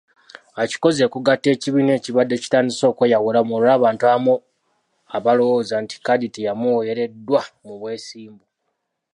Akikoze 0.61 1.01
okugatta 1.07 1.47
ekibiina 1.55 1.91
ekibadde 1.95 2.35
kitandise 2.43 2.83
okweyawulamu 2.87 3.51
olw'abantu 3.57 4.01
abamu 4.05 4.33
balowooza 5.23 5.75
nti 5.83 5.95
kkaadi 5.97 6.27
teyamuweereddwa 6.33 7.41
mu 7.65 7.73
bwesimbu. 7.79 8.43